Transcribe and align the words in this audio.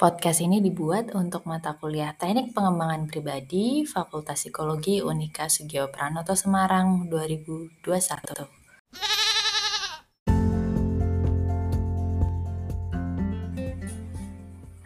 Podcast 0.00 0.40
ini 0.40 0.64
dibuat 0.64 1.12
untuk 1.12 1.44
mata 1.44 1.76
kuliah 1.76 2.16
Teknik 2.16 2.56
Pengembangan 2.56 3.04
Pribadi 3.04 3.84
Fakultas 3.84 4.40
Psikologi 4.40 5.04
Unika 5.04 5.44
Sugio 5.52 5.92
Pranoto 5.92 6.32
Semarang 6.32 7.04
2021. 7.12 7.84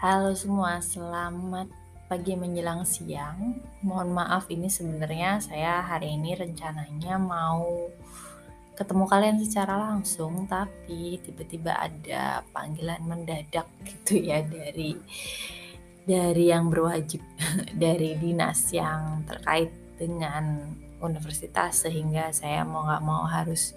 Halo 0.03 0.35
semua, 0.35 0.83
selamat 0.83 1.71
pagi 2.11 2.35
menjelang 2.35 2.83
siang. 2.83 3.63
Mohon 3.87 4.19
maaf 4.19 4.51
ini 4.51 4.67
sebenarnya 4.67 5.39
saya 5.39 5.79
hari 5.79 6.19
ini 6.19 6.35
rencananya 6.35 7.23
mau 7.23 7.87
ketemu 8.75 9.05
kalian 9.07 9.39
secara 9.39 9.79
langsung 9.79 10.51
tapi 10.51 11.23
tiba-tiba 11.23 11.79
ada 11.79 12.43
panggilan 12.51 13.03
mendadak 13.07 13.71
gitu 13.87 14.19
ya 14.19 14.43
dari 14.43 14.99
dari 16.05 16.45
yang 16.51 16.69
berwajib 16.69 17.23
dari 17.83 18.19
dinas 18.19 18.75
yang 18.75 19.23
terkait 19.25 19.71
dengan 19.95 20.75
universitas 20.99 21.87
sehingga 21.87 22.35
saya 22.35 22.67
mau 22.67 22.83
nggak 22.83 23.05
mau 23.07 23.25
harus 23.31 23.73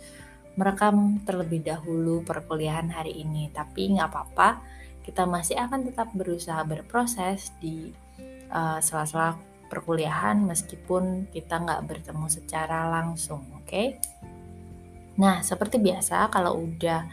merekam 0.57 1.21
terlebih 1.21 1.61
dahulu 1.61 2.25
perkuliahan 2.25 2.89
hari 2.89 3.21
ini 3.21 3.53
tapi 3.53 3.93
nggak 3.93 4.09
apa-apa 4.09 4.59
kita 5.05 5.23
masih 5.29 5.55
akan 5.61 5.87
tetap 5.87 6.09
berusaha 6.17 6.59
berproses 6.65 7.53
di 7.61 7.93
uh, 8.49 8.81
sela-sela 8.81 9.37
perkuliahan 9.69 10.41
meskipun 10.41 11.29
kita 11.29 11.61
nggak 11.61 11.85
bertemu 11.85 12.25
secara 12.27 12.89
langsung 12.89 13.45
oke 13.53 13.69
okay? 13.69 14.01
Nah, 15.17 15.41
seperti 15.41 15.81
biasa 15.81 16.29
kalau 16.29 16.61
udah 16.65 17.09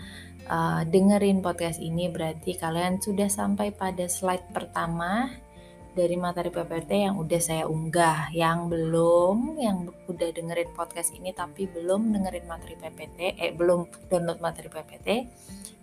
uh, 0.49 0.83
dengerin 0.85 1.41
podcast 1.41 1.81
ini 1.81 2.13
berarti 2.13 2.57
kalian 2.57 3.01
sudah 3.01 3.29
sampai 3.33 3.73
pada 3.73 4.05
slide 4.09 4.53
pertama 4.53 5.33
dari 5.95 6.19
materi 6.19 6.51
PPT 6.51 6.91
yang 7.07 7.17
udah 7.17 7.41
saya 7.41 7.65
unggah. 7.65 8.29
Yang 8.35 8.59
belum, 8.77 9.39
yang 9.57 9.89
udah 10.11 10.29
dengerin 10.35 10.71
podcast 10.77 11.15
ini 11.17 11.33
tapi 11.33 11.71
belum 11.71 12.13
dengerin 12.13 12.45
materi 12.45 12.75
PPT, 12.77 13.19
eh 13.41 13.53
belum 13.55 14.11
download 14.11 14.43
materi 14.43 14.69
PPT, 14.69 15.09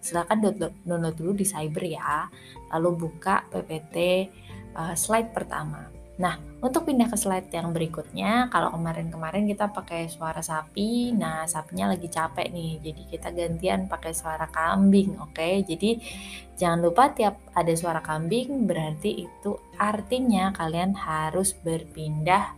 silahkan 0.04 0.38
download, 0.86 1.16
dulu 1.16 1.32
di 1.34 1.48
Cyber 1.48 1.84
ya. 1.88 2.28
Lalu 2.76 2.90
buka 3.08 3.50
PPT 3.50 3.98
uh, 4.78 4.94
slide 4.94 5.34
pertama. 5.34 6.01
Nah, 6.22 6.38
untuk 6.62 6.86
pindah 6.86 7.10
ke 7.10 7.18
slide 7.18 7.50
yang 7.50 7.74
berikutnya, 7.74 8.46
kalau 8.54 8.70
kemarin-kemarin 8.78 9.50
kita 9.50 9.74
pakai 9.74 10.06
suara 10.06 10.46
sapi, 10.46 11.10
nah 11.18 11.50
sapinya 11.50 11.90
lagi 11.90 12.06
capek 12.14 12.54
nih, 12.54 12.78
jadi 12.78 13.02
kita 13.10 13.30
gantian 13.34 13.90
pakai 13.90 14.14
suara 14.14 14.46
kambing, 14.54 15.18
oke? 15.18 15.34
Okay? 15.34 15.66
Jadi 15.66 15.98
jangan 16.62 16.86
lupa 16.86 17.10
tiap 17.10 17.42
ada 17.58 17.74
suara 17.74 18.06
kambing, 18.06 18.70
berarti 18.70 19.26
itu 19.26 19.58
artinya 19.82 20.54
kalian 20.54 20.94
harus 20.94 21.58
berpindah 21.58 22.54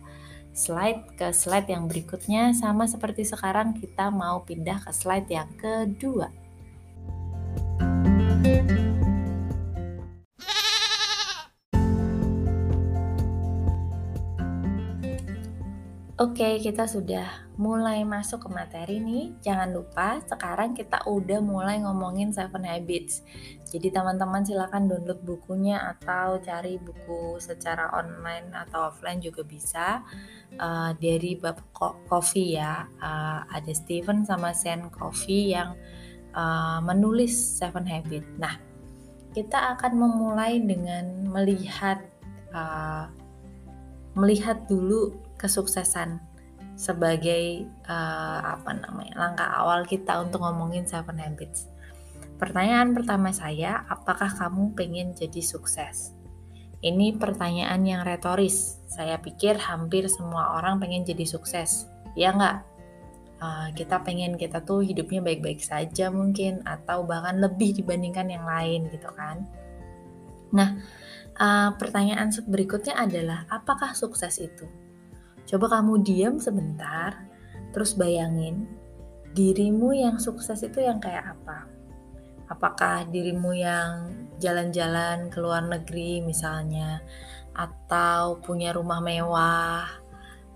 slide 0.52 1.16
ke 1.16 1.32
slide 1.32 1.72
yang 1.72 1.88
berikutnya, 1.88 2.52
sama 2.52 2.84
seperti 2.84 3.24
sekarang 3.24 3.72
kita 3.80 4.12
mau 4.12 4.44
pindah 4.44 4.84
ke 4.84 4.92
slide 4.92 5.32
yang 5.32 5.48
kedua. 5.56 6.43
Oke, 16.14 16.62
kita 16.62 16.86
sudah 16.86 17.50
mulai 17.58 18.06
masuk 18.06 18.46
ke 18.46 18.48
materi 18.54 19.02
nih. 19.02 19.34
Jangan 19.42 19.74
lupa 19.74 20.22
sekarang 20.22 20.70
kita 20.70 21.02
udah 21.10 21.42
mulai 21.42 21.82
ngomongin 21.82 22.30
Seven 22.30 22.62
Habits. 22.62 23.26
Jadi 23.66 23.90
teman-teman 23.90 24.46
silahkan 24.46 24.86
download 24.86 25.26
bukunya 25.26 25.74
atau 25.82 26.38
cari 26.38 26.78
buku 26.78 27.42
secara 27.42 27.90
online 27.98 28.46
atau 28.54 28.94
offline 28.94 29.18
juga 29.18 29.42
bisa. 29.42 30.06
Uh, 30.54 30.94
dari 31.02 31.34
Bapak 31.34 32.06
Coffee 32.06 32.62
ya. 32.62 32.86
Uh, 33.02 33.42
ada 33.50 33.74
Steven 33.74 34.22
sama 34.22 34.54
Sen 34.54 34.86
Coffee 34.94 35.50
yang 35.50 35.74
uh, 36.30 36.78
menulis 36.78 37.34
Seven 37.34 37.90
Habits. 37.90 38.38
Nah, 38.38 38.54
kita 39.34 39.74
akan 39.74 39.98
memulai 39.98 40.62
dengan 40.62 41.26
melihat 41.26 42.06
uh, 42.54 43.10
melihat 44.14 44.62
dulu 44.70 45.10
kesuksesan 45.44 46.24
sebagai 46.74 47.68
uh, 47.86 48.58
apa 48.58 48.74
namanya 48.74 49.14
langkah 49.14 49.46
awal 49.46 49.84
kita 49.84 50.18
untuk 50.24 50.42
ngomongin 50.42 50.88
seven 50.88 51.20
habits. 51.20 51.70
Pertanyaan 52.34 52.96
pertama 52.96 53.30
saya, 53.30 53.86
apakah 53.86 54.26
kamu 54.26 54.74
pengen 54.74 55.14
jadi 55.14 55.38
sukses? 55.38 56.16
Ini 56.84 57.16
pertanyaan 57.16 57.80
yang 57.86 58.02
retoris. 58.02 58.82
Saya 58.90 59.16
pikir 59.22 59.56
hampir 59.56 60.10
semua 60.10 60.58
orang 60.58 60.82
pengen 60.82 61.06
jadi 61.06 61.24
sukses. 61.24 61.88
Ya 62.18 62.34
nggak? 62.34 62.58
Uh, 63.38 63.68
kita 63.72 64.02
pengen 64.02 64.34
kita 64.36 64.60
tuh 64.66 64.82
hidupnya 64.82 65.22
baik-baik 65.22 65.62
saja 65.62 66.10
mungkin 66.10 66.60
atau 66.66 67.06
bahkan 67.06 67.38
lebih 67.38 67.76
dibandingkan 67.80 68.28
yang 68.28 68.44
lain 68.44 68.90
gitu 68.90 69.08
kan. 69.14 69.46
Nah, 70.54 70.76
uh, 71.38 71.70
pertanyaan 71.78 72.30
berikutnya 72.44 72.98
adalah 72.98 73.46
apakah 73.48 73.94
sukses 73.96 74.38
itu? 74.42 74.66
Coba 75.44 75.80
kamu 75.80 76.00
diam 76.00 76.40
sebentar, 76.40 77.20
terus 77.76 77.92
bayangin 77.94 78.64
dirimu 79.34 79.92
yang 79.92 80.16
sukses 80.16 80.62
itu 80.62 80.80
yang 80.80 81.02
kayak 81.02 81.36
apa? 81.36 81.68
Apakah 82.48 83.08
dirimu 83.08 83.52
yang 83.56 84.14
jalan-jalan 84.38 85.28
ke 85.28 85.38
luar 85.42 85.64
negeri 85.66 86.22
misalnya, 86.22 87.02
atau 87.54 88.42
punya 88.42 88.74
rumah 88.74 88.98
mewah, 88.98 89.86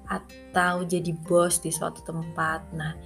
atau 0.08 0.82
jadi 0.88 1.12
bos 1.14 1.60
di 1.60 1.68
suatu 1.68 2.00
tempat. 2.00 2.72
Nah, 2.72 2.96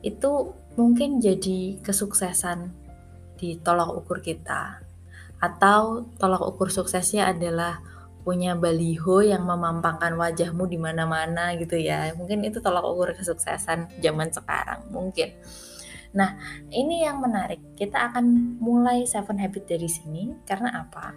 itu 0.00 0.54
mungkin 0.78 1.18
jadi 1.18 1.82
kesuksesan 1.82 2.70
di 3.36 3.58
tolak 3.58 3.90
ukur 3.92 4.22
kita. 4.22 4.78
Atau 5.42 6.06
tolak 6.22 6.42
ukur 6.42 6.70
suksesnya 6.70 7.34
adalah 7.34 7.82
punya 8.22 8.54
baliho 8.54 9.22
yang 9.22 9.42
memampangkan 9.42 10.14
wajahmu 10.14 10.66
di 10.70 10.78
mana-mana 10.78 11.54
gitu 11.58 11.74
ya. 11.74 12.14
Mungkin 12.14 12.46
itu 12.46 12.62
tolak 12.62 12.86
ukur 12.86 13.14
kesuksesan 13.18 13.98
zaman 13.98 14.30
sekarang, 14.30 14.86
mungkin. 14.94 15.34
Nah, 16.12 16.36
ini 16.70 17.02
yang 17.02 17.18
menarik. 17.18 17.60
Kita 17.74 18.12
akan 18.12 18.56
mulai 18.60 19.08
seven 19.08 19.40
habit 19.40 19.64
dari 19.66 19.88
sini 19.88 20.32
karena 20.44 20.86
apa? 20.86 21.16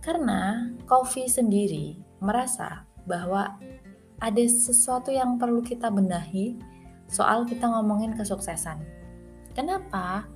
Karena 0.00 0.70
Coffee 0.84 1.28
sendiri 1.28 1.96
merasa 2.20 2.84
bahwa 3.04 3.56
ada 4.20 4.44
sesuatu 4.44 5.08
yang 5.08 5.40
perlu 5.40 5.64
kita 5.64 5.88
benahi 5.88 6.60
soal 7.08 7.48
kita 7.48 7.66
ngomongin 7.66 8.12
kesuksesan. 8.14 8.80
Kenapa? 9.56 10.28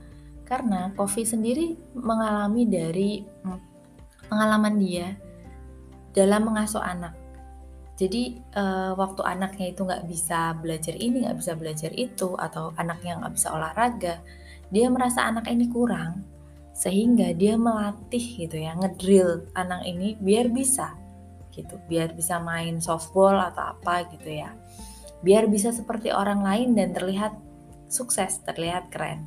Karena 0.48 0.90
Coffee 0.96 1.28
sendiri 1.28 1.76
mengalami 1.92 2.64
dari 2.64 3.10
hmm, 3.22 3.60
pengalaman 4.32 4.76
dia 4.80 5.16
dalam 6.14 6.46
mengasuh 6.46 6.80
anak. 6.80 7.12
Jadi 7.94 8.42
uh, 8.58 8.94
waktu 8.98 9.22
anaknya 9.22 9.70
itu 9.70 9.86
nggak 9.86 10.06
bisa 10.10 10.54
belajar 10.58 10.94
ini, 10.98 11.26
nggak 11.26 11.38
bisa 11.38 11.52
belajar 11.54 11.90
itu, 11.94 12.34
atau 12.34 12.74
anaknya 12.74 13.22
nggak 13.22 13.34
bisa 13.38 13.54
olahraga, 13.54 14.18
dia 14.70 14.86
merasa 14.90 15.26
anak 15.30 15.46
ini 15.46 15.70
kurang, 15.70 16.26
sehingga 16.74 17.30
dia 17.38 17.54
melatih 17.54 18.46
gitu 18.46 18.58
ya, 18.58 18.74
ngedrill 18.74 19.46
anak 19.54 19.86
ini 19.86 20.18
biar 20.18 20.50
bisa 20.50 20.98
gitu, 21.54 21.78
biar 21.86 22.18
bisa 22.18 22.42
main 22.42 22.82
softball 22.82 23.38
atau 23.38 23.78
apa 23.78 24.10
gitu 24.10 24.42
ya, 24.42 24.50
biar 25.22 25.46
bisa 25.46 25.70
seperti 25.70 26.10
orang 26.10 26.42
lain 26.42 26.74
dan 26.74 26.90
terlihat 26.90 27.38
sukses, 27.86 28.42
terlihat 28.42 28.90
keren. 28.90 29.22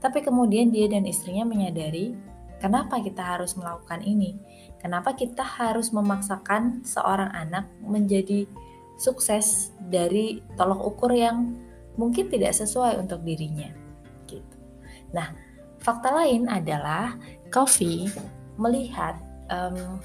Tapi 0.00 0.24
kemudian 0.24 0.72
dia 0.72 0.88
dan 0.88 1.04
istrinya 1.04 1.44
menyadari 1.44 2.16
kenapa 2.58 3.00
kita 3.00 3.22
harus 3.22 3.54
melakukan 3.54 4.00
ini 4.02 4.36
Kenapa 4.86 5.18
kita 5.18 5.42
harus 5.42 5.90
memaksakan 5.90 6.86
seorang 6.86 7.34
anak 7.34 7.66
menjadi 7.82 8.46
sukses 8.94 9.74
dari 9.82 10.46
tolok 10.54 10.94
ukur 10.94 11.10
yang 11.10 11.58
mungkin 11.98 12.30
tidak 12.30 12.54
sesuai 12.54 12.94
untuk 13.00 13.26
dirinya? 13.26 13.66
Gitu. 14.30 14.56
Nah, 15.10 15.34
fakta 15.82 16.14
lain 16.14 16.46
adalah 16.46 17.18
Coffee 17.50 18.06
melihat 18.62 19.18
um, 19.50 19.98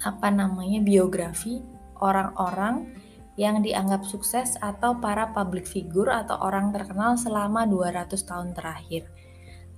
apa 0.00 0.32
namanya 0.32 0.80
biografi 0.80 1.60
orang-orang 2.00 2.88
yang 3.36 3.60
dianggap 3.60 4.00
sukses 4.08 4.56
atau 4.64 4.96
para 4.96 5.28
public 5.36 5.68
figure 5.68 6.08
atau 6.08 6.40
orang 6.40 6.72
terkenal 6.72 7.20
selama 7.20 7.68
200 7.68 8.16
tahun 8.16 8.56
terakhir 8.56 9.12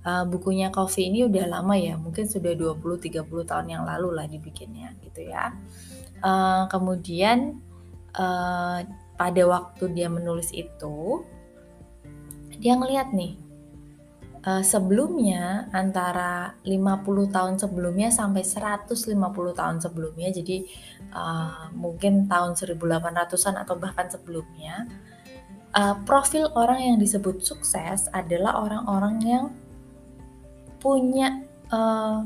uh, 0.05 0.23
bukunya 0.29 0.69
Coffee 0.69 1.09
ini 1.09 1.25
udah 1.25 1.59
lama 1.59 1.75
ya, 1.75 1.97
mungkin 1.97 2.29
sudah 2.29 2.53
20-30 2.53 3.25
tahun 3.25 3.67
yang 3.67 3.83
lalu 3.83 4.15
lah 4.15 4.25
dibikinnya 4.29 4.93
gitu 5.01 5.25
ya. 5.25 5.51
Uh, 6.21 6.69
kemudian 6.69 7.59
uh, 8.15 8.85
pada 9.17 9.43
waktu 9.49 9.91
dia 9.91 10.07
menulis 10.07 10.53
itu, 10.53 11.25
dia 12.61 12.77
ngeliat 12.77 13.11
nih 13.11 13.35
uh, 14.45 14.63
sebelumnya 14.63 15.67
antara 15.73 16.55
50 16.63 17.35
tahun 17.35 17.53
sebelumnya 17.57 18.13
sampai 18.13 18.45
150 18.45 19.17
tahun 19.57 19.77
sebelumnya 19.81 20.29
jadi 20.31 20.63
uh, 21.11 21.73
mungkin 21.73 22.29
tahun 22.29 22.53
1800-an 22.55 23.55
atau 23.65 23.75
bahkan 23.75 24.07
sebelumnya 24.07 24.85
uh, 25.73 25.97
profil 26.05 26.53
orang 26.53 26.95
yang 26.95 26.97
disebut 27.01 27.41
sukses 27.41 28.07
adalah 28.13 28.61
orang-orang 28.61 29.15
yang 29.25 29.45
punya 30.85 31.41
uh, 31.73 32.21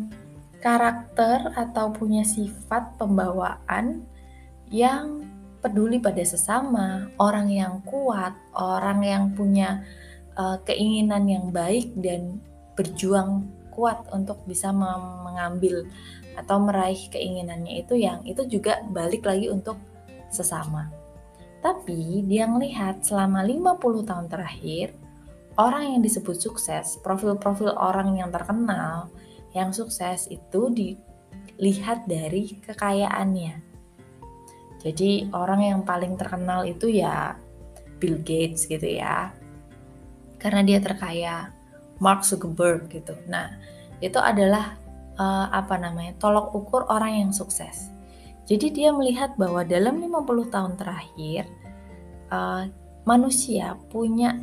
karakter 0.59 1.55
atau 1.55 1.95
punya 1.95 2.27
sifat 2.27 2.99
pembawaan 2.99 4.03
yang 4.67 5.23
peduli 5.63 6.03
pada 6.03 6.19
sesama, 6.27 7.07
orang 7.15 7.47
yang 7.47 7.79
kuat, 7.87 8.35
orang 8.51 8.99
yang 9.07 9.31
punya 9.31 9.79
uh, 10.35 10.59
keinginan 10.67 11.23
yang 11.31 11.55
baik 11.55 11.95
dan 11.95 12.43
berjuang 12.75 13.47
kuat 13.71 14.03
untuk 14.11 14.43
bisa 14.43 14.75
mengambil 14.75 15.87
atau 16.35 16.59
meraih 16.59 16.99
keinginannya 17.11 17.79
itu 17.83 17.95
yang 17.95 18.23
itu 18.27 18.43
juga 18.47 18.83
balik 18.91 19.23
lagi 19.23 19.47
untuk 19.47 19.79
sesama. 20.27 20.91
Tapi 21.59 22.23
dia 22.27 22.47
melihat 22.47 23.03
selama 23.03 23.43
50 23.43 24.03
tahun 24.07 24.27
terakhir 24.31 24.95
orang 25.59 25.99
yang 25.99 26.01
disebut 26.01 26.39
sukses, 26.39 26.95
profil-profil 27.03 27.75
orang 27.75 28.15
yang 28.15 28.31
terkenal 28.31 29.11
yang 29.51 29.75
sukses 29.75 30.31
itu 30.31 30.71
dilihat 30.71 32.07
dari 32.07 32.55
kekayaannya. 32.63 33.59
Jadi 34.79 35.27
orang 35.35 35.61
yang 35.67 35.81
paling 35.83 36.15
terkenal 36.15 36.63
itu 36.63 36.87
ya 36.87 37.35
Bill 37.99 38.23
Gates 38.23 38.63
gitu 38.71 38.87
ya. 38.87 39.35
Karena 40.39 40.63
dia 40.63 40.79
terkaya 40.79 41.51
Mark 41.99 42.23
Zuckerberg 42.23 42.87
gitu. 42.87 43.11
Nah 43.27 43.59
itu 43.99 44.15
adalah 44.15 44.79
uh, 45.19 45.51
apa 45.51 45.75
namanya 45.75 46.15
tolok 46.15 46.55
ukur 46.55 46.87
orang 46.87 47.27
yang 47.27 47.31
sukses. 47.35 47.91
Jadi 48.47 48.71
dia 48.71 48.95
melihat 48.95 49.35
bahwa 49.35 49.67
dalam 49.67 49.99
50 49.99 50.55
tahun 50.55 50.73
terakhir 50.79 51.43
uh, 52.31 52.71
manusia 53.03 53.75
punya 53.91 54.39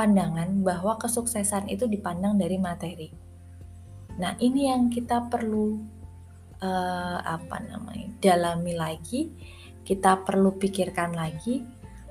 pandangan 0.00 0.64
bahwa 0.64 0.96
kesuksesan 0.96 1.68
itu 1.68 1.84
dipandang 1.84 2.40
dari 2.40 2.56
materi. 2.56 3.12
Nah 4.16 4.32
ini 4.40 4.72
yang 4.72 4.88
kita 4.88 5.28
perlu 5.28 5.76
uh, 6.64 7.18
apa 7.20 7.60
namanya 7.60 8.08
dalami 8.16 8.72
lagi 8.72 9.28
kita 9.84 10.24
perlu 10.24 10.56
pikirkan 10.56 11.12
lagi 11.12 11.60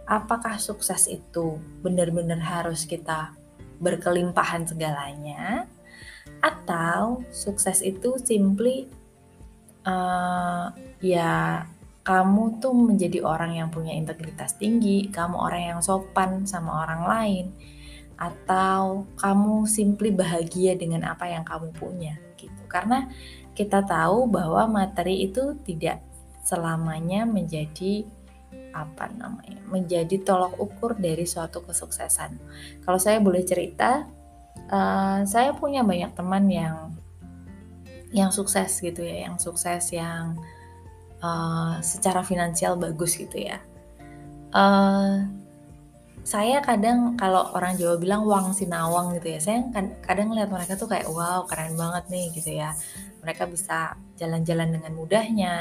apakah 0.05 0.61
sukses 0.61 1.09
itu 1.09 1.57
benar-benar 1.81 2.37
harus 2.37 2.85
kita 2.85 3.33
berkelimpahan 3.81 4.69
segalanya 4.69 5.65
atau 6.45 7.25
sukses 7.33 7.81
itu 7.81 8.21
simply 8.21 8.85
uh, 9.89 10.69
ya 11.01 11.65
kamu 12.05 12.57
tuh 12.57 12.73
menjadi 12.73 13.21
orang 13.21 13.53
yang 13.53 13.69
punya 13.69 13.93
integritas 13.93 14.57
tinggi, 14.57 15.13
kamu 15.13 15.37
orang 15.37 15.63
yang 15.75 15.79
sopan 15.83 16.41
sama 16.49 16.81
orang 16.87 17.01
lain, 17.05 17.45
atau 18.19 19.07
kamu 19.15 19.63
simply 19.63 20.11
bahagia 20.11 20.75
dengan 20.75 21.07
apa 21.07 21.31
yang 21.31 21.47
kamu 21.47 21.71
punya 21.71 22.19
gitu. 22.35 22.63
Karena 22.67 23.07
kita 23.55 23.79
tahu 23.87 24.27
bahwa 24.27 24.67
materi 24.67 25.23
itu 25.23 25.55
tidak 25.63 26.03
selamanya 26.43 27.23
menjadi 27.23 28.03
apa 28.69 29.09
namanya 29.17 29.61
menjadi 29.65 30.21
tolok 30.21 30.59
ukur 30.59 30.91
dari 30.99 31.23
suatu 31.23 31.63
kesuksesan. 31.63 32.37
Kalau 32.83 32.99
saya 32.99 33.23
boleh 33.23 33.41
cerita, 33.45 34.05
uh, 34.69 35.23
saya 35.23 35.55
punya 35.55 35.81
banyak 35.81 36.11
teman 36.13 36.45
yang 36.51 36.93
yang 38.09 38.33
sukses 38.33 38.81
gitu 38.81 39.05
ya, 39.05 39.29
yang 39.29 39.37
sukses 39.37 39.93
yang 39.93 40.37
uh, 41.21 41.77
secara 41.79 42.25
finansial 42.25 42.75
bagus 42.75 43.15
gitu 43.15 43.37
ya. 43.37 43.61
Uh, 44.49 45.29
saya 46.29 46.61
kadang 46.61 47.17
kalau 47.17 47.49
orang 47.57 47.73
Jawa 47.73 47.97
bilang 47.97 48.21
wang 48.29 48.53
sinawang 48.53 49.17
gitu 49.17 49.33
ya, 49.33 49.39
saya 49.41 49.65
kadang 50.05 50.29
lihat 50.37 50.53
mereka 50.53 50.77
tuh 50.77 50.85
kayak 50.85 51.09
wow 51.09 51.41
keren 51.49 51.73
banget 51.73 52.05
nih 52.13 52.25
gitu 52.37 52.53
ya. 52.53 52.77
Mereka 53.25 53.49
bisa 53.49 53.97
jalan-jalan 54.21 54.77
dengan 54.77 54.93
mudahnya, 54.93 55.55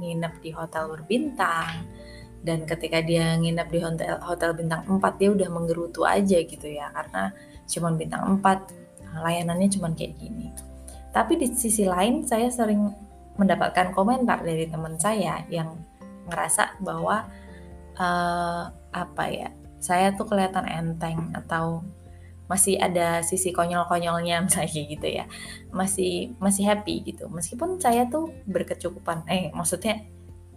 nginep 0.00 0.34
di 0.40 0.50
hotel 0.56 0.88
berbintang, 0.88 1.84
dan 2.44 2.68
ketika 2.68 3.00
dia 3.00 3.36
nginep 3.40 3.68
di 3.72 3.78
hotel 3.80 4.16
hotel 4.20 4.50
bintang 4.52 4.84
4 4.84 5.00
dia 5.20 5.28
udah 5.32 5.48
menggerutu 5.48 6.04
aja 6.04 6.38
gitu 6.44 6.68
ya 6.68 6.92
karena 6.92 7.32
cuma 7.64 7.88
bintang 7.96 8.36
4 8.40 9.20
layanannya 9.24 9.68
cuma 9.72 9.88
kayak 9.96 10.12
gini 10.20 10.52
tapi 11.08 11.40
di 11.40 11.48
sisi 11.56 11.88
lain 11.88 12.28
saya 12.28 12.52
sering 12.52 12.92
mendapatkan 13.40 13.96
komentar 13.96 14.44
dari 14.44 14.68
teman 14.68 15.00
saya 15.00 15.40
yang 15.48 15.72
ngerasa 16.28 16.84
bahwa 16.84 17.24
uh, 17.96 18.62
apa 18.92 19.24
ya 19.32 19.48
saya 19.84 20.16
tuh 20.16 20.24
kelihatan 20.24 20.64
enteng 20.64 21.36
atau 21.36 21.84
masih 22.44 22.76
ada 22.76 23.24
sisi 23.24 23.52
konyol-konyolnya 23.52 24.40
misalnya 24.48 24.82
gitu 24.88 25.08
ya. 25.08 25.24
Masih 25.68 26.32
masih 26.40 26.64
happy 26.64 27.04
gitu. 27.04 27.28
Meskipun 27.28 27.76
saya 27.76 28.08
tuh 28.08 28.32
berkecukupan 28.48 29.28
eh 29.28 29.52
maksudnya 29.52 30.04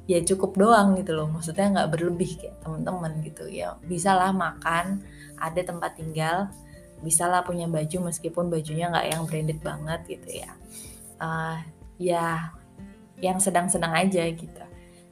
ya 0.07 0.23
cukup 0.23 0.55
doang 0.55 0.95
gitu 0.95 1.11
loh. 1.15 1.27
Maksudnya 1.27 1.67
nggak 1.75 1.89
berlebih 1.91 2.31
kayak 2.39 2.55
temen-temen 2.63 3.13
gitu. 3.27 3.43
Ya 3.51 3.75
bisalah 3.83 4.31
makan 4.31 5.03
ada 5.35 5.61
tempat 5.63 5.99
tinggal 5.99 6.47
bisalah 6.97 7.45
punya 7.45 7.69
baju 7.69 8.09
meskipun 8.09 8.49
bajunya 8.49 8.89
nggak 8.89 9.07
yang 9.13 9.21
branded 9.27 9.59
banget 9.61 9.99
gitu 10.07 10.43
ya. 10.43 10.51
Uh, 11.17 11.59
ya 11.97 12.55
yang 13.17 13.41
sedang-sedang 13.41 13.93
aja 13.93 14.23
gitu. 14.29 14.63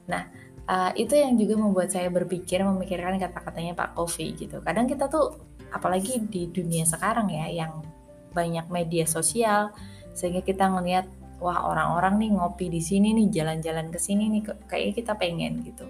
Nah 0.06 0.30
uh, 0.66 0.92
itu 0.94 1.14
yang 1.14 1.34
juga 1.38 1.54
membuat 1.58 1.90
saya 1.94 2.10
berpikir 2.10 2.62
memikirkan 2.62 3.18
kata-katanya 3.18 3.72
Pak 3.74 3.96
Kofi 3.96 4.34
gitu. 4.36 4.60
Kadang 4.62 4.86
kita 4.90 5.06
tuh 5.06 5.38
apalagi 5.70 6.22
di 6.26 6.50
dunia 6.50 6.86
sekarang 6.86 7.30
ya 7.30 7.50
yang 7.50 7.82
banyak 8.30 8.68
media 8.68 9.08
sosial 9.08 9.72
sehingga 10.12 10.44
kita 10.44 10.68
ngelihat 10.68 11.08
wah 11.40 11.68
orang-orang 11.68 12.20
nih 12.20 12.30
ngopi 12.36 12.66
di 12.72 12.80
sini 12.80 13.12
nih 13.12 13.28
jalan-jalan 13.32 13.92
ke 13.92 13.98
sini 14.00 14.28
nih 14.32 14.42
kayak 14.68 14.96
kita 14.96 15.16
pengen 15.16 15.64
gitu. 15.64 15.84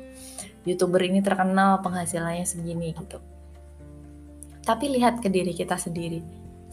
Youtuber 0.66 0.98
ini 1.06 1.22
terkenal 1.22 1.78
penghasilannya 1.82 2.42
segini 2.42 2.90
gitu. 2.94 3.22
Tapi 4.66 4.90
lihat 4.98 5.22
ke 5.22 5.30
diri 5.30 5.54
kita 5.54 5.78
sendiri 5.78 6.22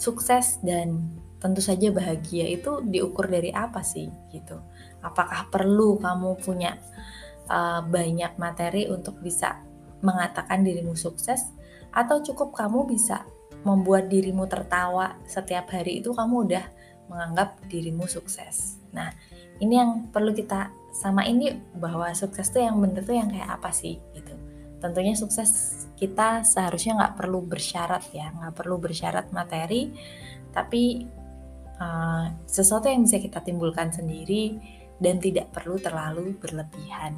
sukses 0.01 0.57
dan 0.65 1.13
tentu 1.37 1.61
saja 1.61 1.93
bahagia 1.93 2.49
itu 2.49 2.81
diukur 2.81 3.29
dari 3.29 3.53
apa 3.53 3.85
sih 3.85 4.09
gitu. 4.33 4.57
Apakah 5.05 5.51
perlu 5.53 6.01
kamu 6.01 6.39
punya 6.41 6.73
uh, 7.49 7.81
banyak 7.83 8.35
materi 8.39 8.87
untuk 8.87 9.19
bisa 9.19 9.59
mengatakan 10.03 10.61
dirimu 10.61 10.93
sukses 10.93 11.55
atau 11.95 12.19
cukup 12.19 12.51
kamu 12.51 12.89
bisa 12.89 13.23
membuat 13.63 14.11
dirimu 14.11 14.43
tertawa 14.45 15.15
setiap 15.23 15.71
hari 15.71 16.03
itu 16.03 16.11
kamu 16.11 16.51
udah 16.51 16.65
menganggap 17.07 17.59
dirimu 17.71 18.07
sukses. 18.07 18.79
Nah, 18.91 19.11
ini 19.63 19.79
yang 19.79 20.11
perlu 20.11 20.35
kita 20.35 20.71
sama 20.93 21.23
ini 21.25 21.55
bahwa 21.79 22.11
sukses 22.13 22.51
tuh 22.51 22.61
yang 22.61 22.77
bener 22.77 23.01
tuh 23.01 23.15
yang 23.15 23.31
kayak 23.31 23.59
apa 23.59 23.71
sih 23.71 23.97
gitu. 24.13 24.35
Tentunya 24.83 25.15
sukses 25.15 25.83
kita 25.95 26.43
seharusnya 26.43 26.99
nggak 26.99 27.15
perlu 27.15 27.39
bersyarat 27.47 28.03
ya, 28.11 28.35
nggak 28.35 28.53
perlu 28.59 28.75
bersyarat 28.83 29.31
materi, 29.31 29.95
tapi 30.51 31.07
uh, 31.79 32.27
sesuatu 32.43 32.91
yang 32.91 33.07
bisa 33.07 33.23
kita 33.23 33.39
timbulkan 33.39 33.95
sendiri 33.95 34.59
dan 34.99 35.23
tidak 35.23 35.49
perlu 35.55 35.79
terlalu 35.79 36.35
berlebihan. 36.35 37.15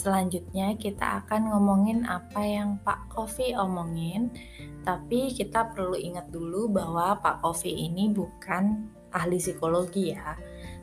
Selanjutnya 0.00 0.80
kita 0.80 1.22
akan 1.22 1.52
ngomongin 1.52 2.08
apa 2.08 2.40
yang 2.40 2.80
Pak 2.80 3.12
Kofi 3.12 3.52
omongin, 3.52 4.32
tapi 4.80 5.28
kita 5.34 5.74
perlu 5.76 5.92
ingat 5.98 6.32
dulu 6.32 6.72
bahwa 6.72 7.20
Pak 7.20 7.44
Kofi 7.44 7.68
ini 7.68 8.08
bukan 8.08 8.88
ahli 9.12 9.36
psikologi 9.36 10.16
ya, 10.16 10.38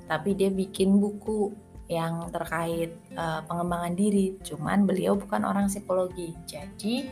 tapi 0.06 0.38
dia 0.38 0.54
bikin 0.54 1.02
buku 1.02 1.50
yang 1.88 2.28
terkait 2.30 2.94
uh, 3.16 3.42
pengembangan 3.48 3.96
diri, 3.96 4.38
cuman 4.44 4.84
beliau 4.84 5.16
bukan 5.16 5.48
orang 5.48 5.72
psikologi. 5.72 6.36
Jadi 6.44 7.08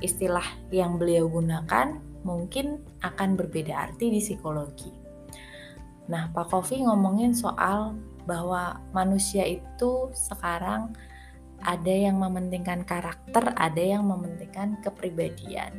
istilah 0.00 0.44
yang 0.70 0.96
beliau 0.96 1.26
gunakan 1.26 1.98
mungkin 2.26 2.82
akan 3.02 3.38
berbeda 3.38 3.74
arti 3.74 4.10
di 4.10 4.20
psikologi. 4.20 4.90
Nah, 6.08 6.32
Pak 6.32 6.48
Kofi 6.50 6.82
ngomongin 6.82 7.36
soal 7.36 7.94
bahwa 8.24 8.80
manusia 8.96 9.44
itu 9.44 10.12
sekarang 10.12 10.92
ada 11.64 11.90
yang 11.90 12.20
mementingkan 12.20 12.86
karakter, 12.86 13.52
ada 13.56 13.82
yang 13.82 14.06
mementingkan 14.06 14.78
kepribadian. 14.80 15.74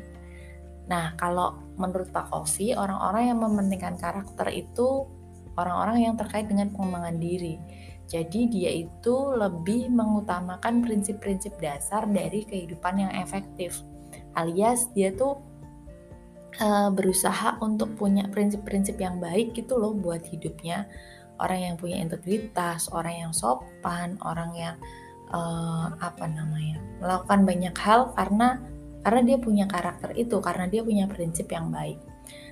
Nah, 0.90 1.14
kalau 1.16 1.62
menurut 1.78 2.10
Pak 2.10 2.34
Kofi, 2.34 2.74
orang-orang 2.74 3.30
yang 3.34 3.40
mementingkan 3.42 3.96
karakter 4.02 4.50
itu 4.50 5.06
orang-orang 5.54 6.10
yang 6.10 6.16
terkait 6.18 6.50
dengan 6.50 6.74
pengembangan 6.74 7.18
diri. 7.22 7.62
Jadi 8.10 8.50
dia 8.50 8.74
itu 8.74 9.16
lebih 9.38 9.94
mengutamakan 9.94 10.82
prinsip-prinsip 10.82 11.62
dasar 11.62 12.10
dari 12.10 12.42
kehidupan 12.42 13.06
yang 13.06 13.14
efektif. 13.14 13.86
Alias 14.38 14.92
dia 14.94 15.14
tuh 15.14 15.42
uh, 16.62 16.90
berusaha 16.94 17.58
untuk 17.64 17.96
punya 17.96 18.28
prinsip-prinsip 18.30 19.00
yang 19.00 19.18
baik 19.18 19.56
gitu 19.56 19.80
loh 19.80 19.96
buat 19.96 20.22
hidupnya. 20.28 20.86
Orang 21.40 21.60
yang 21.64 21.76
punya 21.80 21.98
integritas, 22.04 22.92
orang 22.92 23.30
yang 23.30 23.32
sopan, 23.32 24.20
orang 24.28 24.52
yang 24.60 24.76
uh, 25.32 25.96
apa 26.04 26.28
namanya 26.28 26.84
melakukan 27.00 27.48
banyak 27.48 27.76
hal 27.80 28.12
karena 28.12 28.60
karena 29.00 29.22
dia 29.24 29.38
punya 29.40 29.66
karakter 29.66 30.12
itu, 30.20 30.36
karena 30.44 30.68
dia 30.68 30.84
punya 30.84 31.08
prinsip 31.08 31.48
yang 31.48 31.72
baik. 31.72 31.96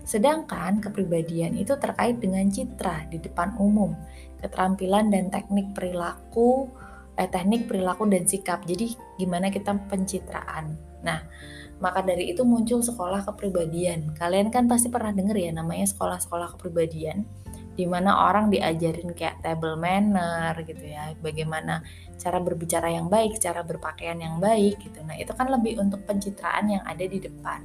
Sedangkan 0.07 0.79
kepribadian 0.79 1.59
itu 1.59 1.75
terkait 1.75 2.23
dengan 2.23 2.47
citra 2.47 3.11
di 3.11 3.19
depan 3.19 3.59
umum, 3.59 3.91
keterampilan 4.39 5.11
dan 5.11 5.27
teknik 5.27 5.75
perilaku, 5.75 6.71
eh, 7.19 7.27
teknik 7.27 7.67
perilaku 7.67 8.07
dan 8.07 8.23
sikap. 8.23 8.63
Jadi 8.63 8.95
gimana 9.19 9.51
kita 9.51 9.75
pencitraan. 9.91 10.79
Nah, 11.03 11.19
maka 11.77 12.01
dari 12.01 12.33
itu 12.33 12.41
muncul 12.41 12.81
sekolah 12.81 13.25
kepribadian. 13.25 14.13
Kalian 14.17 14.49
kan 14.49 14.65
pasti 14.65 14.89
pernah 14.89 15.13
dengar 15.13 15.37
ya 15.37 15.53
namanya 15.53 15.85
sekolah-sekolah 15.89 16.57
kepribadian 16.57 17.25
di 17.77 17.85
mana 17.85 18.25
orang 18.25 18.49
diajarin 18.49 19.13
kayak 19.13 19.37
table 19.45 19.77
manner 19.77 20.57
gitu 20.65 20.81
ya, 20.81 21.13
bagaimana 21.21 21.85
cara 22.17 22.41
berbicara 22.41 22.89
yang 22.89 23.05
baik, 23.05 23.37
cara 23.37 23.61
berpakaian 23.61 24.17
yang 24.17 24.41
baik 24.41 24.81
gitu. 24.81 25.05
Nah, 25.05 25.13
itu 25.13 25.29
kan 25.37 25.45
lebih 25.53 25.77
untuk 25.77 26.01
pencitraan 26.09 26.73
yang 26.73 26.81
ada 26.81 27.05
di 27.05 27.21
depan. 27.21 27.61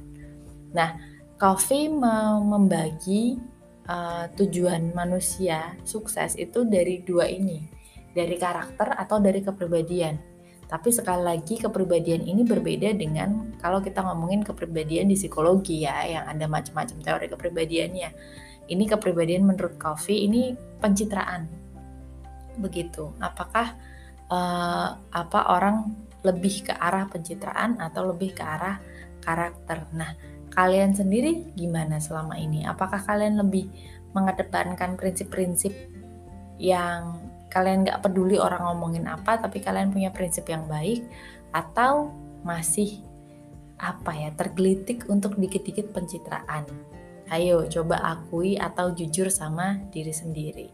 Nah, 0.77 0.93
Coffee 1.33 1.89
membagi 1.89 3.41
uh, 3.89 4.29
tujuan 4.37 4.93
manusia 4.93 5.73
sukses 5.81 6.37
itu 6.37 6.61
dari 6.61 7.01
dua 7.01 7.25
ini, 7.25 7.65
dari 8.13 8.37
karakter 8.37 8.93
atau 8.93 9.17
dari 9.17 9.41
kepribadian. 9.41 10.32
Tapi 10.73 10.89
sekali 10.89 11.21
lagi 11.21 11.61
kepribadian 11.61 12.25
ini 12.25 12.41
berbeda 12.41 12.97
dengan 12.97 13.53
kalau 13.61 13.77
kita 13.77 14.01
ngomongin 14.01 14.41
kepribadian 14.41 15.05
di 15.05 15.13
psikologi 15.13 15.85
ya, 15.85 16.01
yang 16.09 16.25
ada 16.25 16.49
macam-macam 16.49 16.97
teori 16.97 17.29
kepribadiannya. 17.29 18.09
Ini 18.65 18.83
kepribadian 18.89 19.45
menurut 19.45 19.77
Coffee 19.77 20.25
ini 20.25 20.57
pencitraan. 20.81 21.45
Begitu. 22.57 23.13
Apakah 23.21 23.77
uh, 24.33 24.97
apa 24.97 25.39
orang 25.53 25.93
lebih 26.25 26.65
ke 26.65 26.73
arah 26.73 27.05
pencitraan 27.05 27.77
atau 27.77 28.09
lebih 28.09 28.33
ke 28.33 28.41
arah 28.41 28.81
karakter? 29.21 29.85
Nah, 29.93 30.17
Kalian 30.53 30.93
sendiri 30.93 31.49
gimana 31.57 31.97
selama 31.97 32.37
ini? 32.37 32.61
Apakah 32.61 33.01
kalian 33.01 33.41
lebih 33.41 33.73
mengedepankan 34.13 34.93
prinsip-prinsip 34.93 35.73
yang 36.61 37.22
kalian 37.53 37.85
nggak 37.85 38.01
peduli 38.01 38.41
orang 38.41 38.65
ngomongin 38.65 39.05
apa, 39.05 39.37
tapi 39.37 39.61
kalian 39.61 39.93
punya 39.93 40.09
prinsip 40.09 40.49
yang 40.49 40.65
baik, 40.65 41.05
atau 41.53 42.09
masih 42.41 43.05
apa 43.77 44.09
ya 44.17 44.33
tergelitik 44.33 45.05
untuk 45.05 45.37
dikit-dikit 45.37 45.93
pencitraan? 45.93 46.65
Ayo 47.29 47.69
coba 47.69 48.01
akui 48.17 48.57
atau 48.57 48.89
jujur 48.89 49.29
sama 49.29 49.77
diri 49.93 50.11
sendiri. 50.11 50.67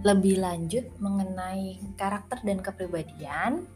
lebih 0.00 0.40
lanjut 0.40 0.88
mengenai 0.96 1.76
karakter 1.94 2.40
dan 2.40 2.64
kepribadian, 2.64 3.68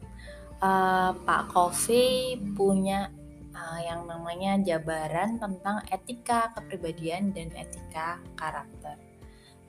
uh, 0.64 1.12
Pak 1.12 1.52
Kofi 1.52 2.40
punya 2.56 3.12
uh, 3.54 3.80
yang 3.80 4.04
namanya 4.04 4.58
jabaran 4.60 5.38
tentang 5.38 5.80
etika 5.88 6.52
kepribadian 6.58 7.30
dan 7.32 7.48
etika 7.54 8.20
karakter. 8.34 8.98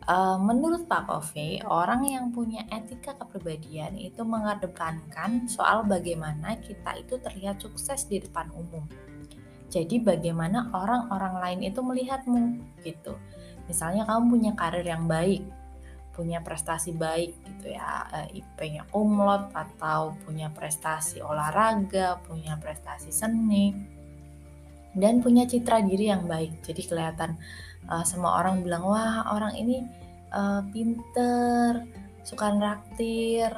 Uh, 0.05 0.37
menurut 0.37 0.85
Pak 0.85 1.09
Kofi, 1.09 1.65
orang 1.65 2.05
yang 2.05 2.29
punya 2.29 2.61
etika 2.69 3.17
kepribadian 3.17 3.97
itu 3.97 4.21
mengedepankan 4.21 5.49
soal 5.49 5.81
bagaimana 5.81 6.61
kita 6.61 7.01
itu 7.01 7.17
terlihat 7.17 7.57
sukses 7.57 8.05
di 8.05 8.21
depan 8.21 8.53
umum. 8.53 8.85
Jadi 9.73 9.97
bagaimana 10.05 10.69
orang-orang 10.77 11.41
lain 11.41 11.59
itu 11.73 11.81
melihatmu 11.81 12.61
gitu. 12.85 13.17
Misalnya 13.65 14.05
kamu 14.05 14.23
punya 14.29 14.51
karir 14.53 14.85
yang 14.85 15.09
baik, 15.09 15.41
punya 16.15 16.39
prestasi 16.39 16.95
baik 16.95 17.35
gitu 17.43 17.75
ya 17.75 18.07
eh, 18.15 18.39
IP-nya 18.39 18.87
umlot 18.95 19.51
atau 19.51 20.15
punya 20.23 20.47
prestasi 20.49 21.19
olahraga, 21.19 22.23
punya 22.23 22.55
prestasi 22.55 23.11
seni 23.11 23.75
dan 24.95 25.19
punya 25.19 25.43
citra 25.43 25.83
diri 25.83 26.07
yang 26.07 26.23
baik. 26.25 26.63
Jadi 26.63 26.87
kelihatan 26.87 27.35
uh, 27.91 28.07
semua 28.07 28.39
orang 28.39 28.63
bilang 28.63 28.87
wah 28.87 29.27
orang 29.35 29.53
ini 29.59 29.83
uh, 30.31 30.63
pinter, 30.71 31.83
suka 32.23 32.55
nraktir, 32.55 33.51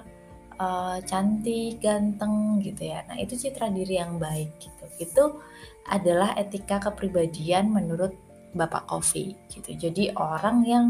uh, 0.58 0.98
cantik, 1.06 1.78
ganteng 1.80 2.58
gitu 2.66 2.90
ya. 2.90 3.06
Nah 3.06 3.22
itu 3.22 3.38
citra 3.38 3.70
diri 3.70 4.02
yang 4.02 4.18
baik 4.18 4.50
gitu. 4.58 4.86
Itu 4.98 5.24
adalah 5.88 6.36
etika 6.36 6.82
kepribadian 6.82 7.72
menurut 7.72 8.18
Bapak 8.58 8.90
Kofi 8.90 9.38
gitu. 9.54 9.78
Jadi 9.78 10.12
orang 10.18 10.66
yang 10.66 10.86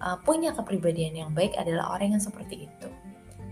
uh, 0.00 0.18
punya 0.22 0.54
kepribadian 0.56 1.14
yang 1.14 1.30
baik 1.30 1.54
adalah 1.58 1.94
orang 1.94 2.16
yang 2.18 2.22
seperti 2.22 2.66
itu. 2.66 2.88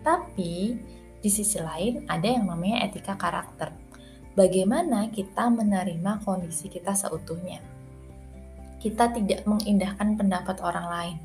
Tapi 0.03 0.79
di 1.23 1.31
sisi 1.31 1.59
lain 1.63 2.07
ada 2.11 2.27
yang 2.27 2.51
namanya 2.51 2.87
etika 2.91 3.15
karakter. 3.15 3.71
Bagaimana 4.33 5.13
kita 5.13 5.53
menerima 5.53 6.25
kondisi 6.25 6.73
kita 6.73 6.97
seutuhnya? 6.97 7.61
Kita 8.83 9.15
tidak 9.15 9.47
mengindahkan 9.47 10.19
pendapat 10.19 10.59
orang 10.59 10.87
lain. 10.91 11.17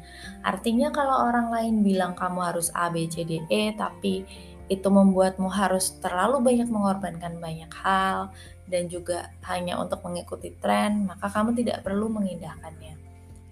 Artinya 0.46 0.94
kalau 0.94 1.26
orang 1.26 1.50
lain 1.50 1.82
bilang 1.82 2.14
kamu 2.14 2.54
harus 2.54 2.70
A, 2.78 2.94
B, 2.94 3.10
C, 3.10 3.26
D, 3.26 3.42
E, 3.50 3.74
tapi 3.74 4.22
itu 4.68 4.88
membuatmu 4.92 5.48
harus 5.48 5.96
terlalu 6.04 6.44
banyak 6.44 6.70
mengorbankan 6.70 7.40
banyak 7.40 7.72
hal 7.82 8.30
dan 8.68 8.92
juga 8.92 9.32
hanya 9.48 9.80
untuk 9.80 10.04
mengikuti 10.04 10.54
tren, 10.60 11.08
maka 11.08 11.32
kamu 11.32 11.56
tidak 11.56 11.88
perlu 11.88 12.12
mengindahkannya 12.12 13.07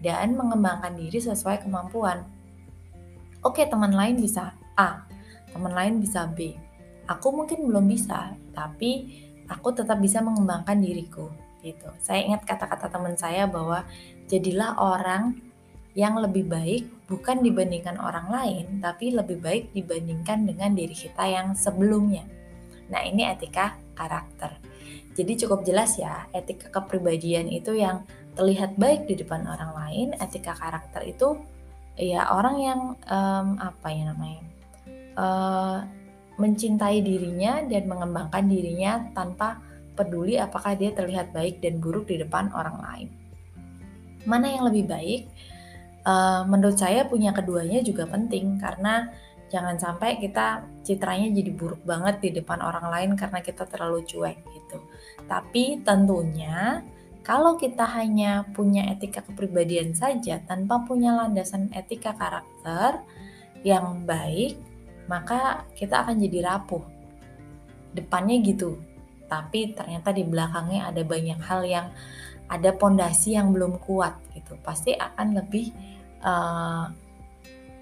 dan 0.06 0.38
mengembangkan 0.38 0.94
diri 0.94 1.18
sesuai 1.18 1.66
kemampuan. 1.66 2.22
Oke, 3.42 3.66
teman 3.66 3.90
lain 3.90 4.22
bisa 4.22 4.54
A, 4.78 5.02
teman 5.50 5.74
lain 5.74 5.98
bisa 5.98 6.30
B. 6.30 6.54
Aku 7.10 7.34
mungkin 7.34 7.66
belum 7.66 7.90
bisa, 7.90 8.38
tapi 8.54 9.18
aku 9.50 9.74
tetap 9.74 9.98
bisa 9.98 10.22
mengembangkan 10.22 10.78
diriku 10.78 11.34
gitu. 11.66 11.90
Saya 11.98 12.22
ingat 12.22 12.46
kata-kata 12.46 12.94
teman 12.94 13.18
saya 13.18 13.50
bahwa 13.50 13.82
jadilah 14.30 14.78
orang 14.78 15.42
yang 15.98 16.22
lebih 16.22 16.46
baik 16.46 16.86
bukan 17.10 17.42
dibandingkan 17.42 17.98
orang 17.98 18.30
lain, 18.30 18.66
tapi 18.78 19.10
lebih 19.10 19.42
baik 19.42 19.74
dibandingkan 19.74 20.46
dengan 20.46 20.78
diri 20.78 20.94
kita 20.94 21.26
yang 21.26 21.58
sebelumnya. 21.58 22.30
Nah, 22.94 23.02
ini 23.02 23.26
etika 23.26 23.74
karakter. 23.98 24.62
Jadi 25.16 25.48
cukup 25.48 25.64
jelas 25.64 25.96
ya, 25.98 26.28
etika 26.36 26.70
kepribadian 26.70 27.48
itu 27.50 27.74
yang 27.74 28.04
terlihat 28.36 28.76
baik 28.76 29.08
di 29.08 29.16
depan 29.16 29.48
orang 29.48 29.72
lain, 29.74 30.08
etika 30.20 30.54
karakter 30.54 31.02
itu 31.08 31.40
ya 31.96 32.28
orang 32.28 32.56
yang 32.60 32.80
um, 33.08 33.48
apa 33.56 33.88
ya 33.88 34.04
namanya 34.12 34.44
uh, 35.16 35.80
mencintai 36.36 37.00
dirinya 37.00 37.64
dan 37.64 37.88
mengembangkan 37.88 38.44
dirinya 38.52 39.08
tanpa 39.16 39.64
peduli 39.96 40.36
apakah 40.36 40.76
dia 40.76 40.92
terlihat 40.92 41.32
baik 41.32 41.64
dan 41.64 41.80
buruk 41.80 42.12
di 42.12 42.20
depan 42.20 42.52
orang 42.52 42.78
lain. 42.84 43.08
Mana 44.28 44.52
yang 44.52 44.68
lebih 44.68 44.92
baik? 44.92 45.32
Uh, 46.06 46.46
menurut 46.46 46.78
saya 46.78 47.08
punya 47.08 47.34
keduanya 47.34 47.82
juga 47.82 48.06
penting 48.06 48.62
karena 48.62 49.10
jangan 49.50 49.80
sampai 49.80 50.20
kita 50.20 50.62
citranya 50.86 51.32
jadi 51.34 51.50
buruk 51.56 51.82
banget 51.82 52.22
di 52.22 52.30
depan 52.36 52.62
orang 52.62 52.92
lain 52.92 53.10
karena 53.18 53.40
kita 53.42 53.64
terlalu 53.66 54.04
cuek 54.06 54.38
gitu. 54.52 54.78
Tapi 55.26 55.82
tentunya 55.82 56.84
kalau 57.26 57.58
kita 57.58 57.82
hanya 57.98 58.46
punya 58.54 58.86
etika 58.94 59.26
kepribadian 59.26 59.98
saja 59.98 60.38
tanpa 60.46 60.86
punya 60.86 61.18
landasan 61.18 61.74
etika 61.74 62.14
karakter 62.14 63.02
yang 63.66 64.06
baik, 64.06 64.62
maka 65.10 65.66
kita 65.74 66.06
akan 66.06 66.22
jadi 66.22 66.46
rapuh. 66.46 66.86
Depannya 67.98 68.38
gitu, 68.46 68.78
tapi 69.26 69.74
ternyata 69.74 70.14
di 70.14 70.22
belakangnya 70.22 70.94
ada 70.94 71.02
banyak 71.02 71.40
hal 71.42 71.66
yang 71.66 71.88
ada 72.46 72.70
pondasi 72.78 73.34
yang 73.34 73.50
belum 73.50 73.82
kuat 73.82 74.22
gitu. 74.38 74.54
Pasti 74.62 74.94
akan 74.94 75.34
lebih 75.34 75.74
uh, 76.22 76.94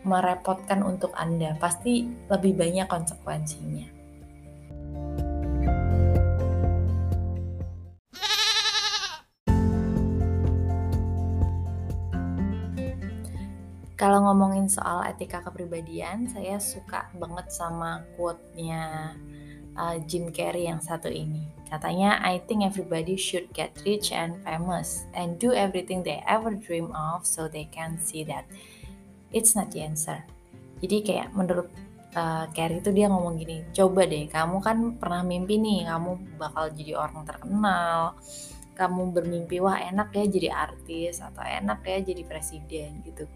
merepotkan 0.07 0.87
untuk 0.87 1.11
Anda, 1.19 1.59
pasti 1.59 2.07
lebih 2.31 2.55
banyak 2.55 2.87
konsekuensinya. 2.87 4.02
Kalau 13.93 14.25
ngomongin 14.25 14.65
soal 14.65 15.05
etika 15.05 15.45
kepribadian, 15.45 16.25
saya 16.25 16.57
suka 16.57 17.13
banget 17.13 17.53
sama 17.53 18.01
quote-nya 18.17 19.13
uh, 19.77 19.97
Jim 20.09 20.33
Carrey 20.33 20.65
yang 20.65 20.81
satu 20.81 21.13
ini. 21.13 21.45
Katanya, 21.69 22.17
I 22.25 22.41
think 22.41 22.65
everybody 22.65 23.13
should 23.13 23.53
get 23.53 23.69
rich 23.85 24.09
and 24.09 24.41
famous 24.41 25.05
and 25.13 25.37
do 25.37 25.53
everything 25.53 26.01
they 26.01 26.25
ever 26.25 26.57
dream 26.57 26.89
of 26.93 27.21
so 27.25 27.45
they 27.45 27.69
can 27.69 28.01
see 28.01 28.25
that 28.25 28.49
it's 29.29 29.53
not 29.53 29.69
the 29.69 29.85
answer. 29.85 30.25
Jadi 30.81 30.97
kayak 31.05 31.29
menurut 31.37 31.69
uh, 32.17 32.49
Carrie 32.49 32.81
itu 32.81 32.89
dia 32.89 33.09
ngomong 33.09 33.37
gini, 33.37 33.61
coba 33.77 34.09
deh 34.09 34.25
kamu 34.25 34.57
kan 34.57 34.77
pernah 34.97 35.21
mimpi 35.21 35.61
nih 35.61 35.85
kamu 35.85 36.37
bakal 36.41 36.65
jadi 36.73 36.97
orang 36.97 37.29
terkenal, 37.29 38.17
kamu 38.73 39.13
bermimpi 39.13 39.61
wah 39.61 39.77
enak 39.77 40.09
ya 40.17 40.25
jadi 40.25 40.49
artis 40.49 41.21
atau 41.21 41.45
enak 41.45 41.85
ya 41.85 41.97
jadi 42.01 42.21
presiden 42.25 43.05
gitu. 43.05 43.29